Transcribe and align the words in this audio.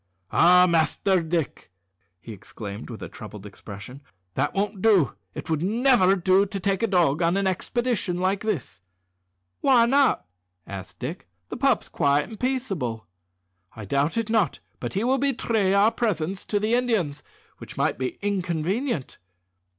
"Ah! 0.31 0.65
Master 0.67 1.21
Dick," 1.21 1.69
he 2.19 2.33
exclaimed 2.33 2.89
with 2.89 3.03
a 3.03 3.07
troubled 3.07 3.45
expression, 3.45 4.01
"that 4.33 4.51
won't 4.55 4.81
do. 4.81 5.13
It 5.35 5.47
would 5.47 5.61
never 5.61 6.15
do 6.15 6.47
to 6.47 6.59
take 6.59 6.81
a 6.81 6.87
dog 6.87 7.21
on 7.21 7.37
an 7.37 7.45
expedition 7.45 8.17
like 8.17 8.39
this." 8.39 8.81
"Why 9.59 9.85
not?" 9.85 10.25
asked 10.65 10.97
Dick; 10.97 11.27
"the 11.49 11.57
pup's 11.57 11.87
quiet 11.87 12.27
and 12.27 12.39
peaceable." 12.39 13.05
"I 13.75 13.85
doubt 13.85 14.17
it 14.17 14.31
not; 14.31 14.57
but 14.79 14.95
he 14.95 15.03
will 15.03 15.19
betray 15.19 15.71
our 15.75 15.91
presence 15.91 16.43
to 16.45 16.59
the 16.59 16.73
Indians, 16.73 17.21
which 17.59 17.77
might 17.77 17.99
be 17.99 18.17
inconvenient." 18.23 19.19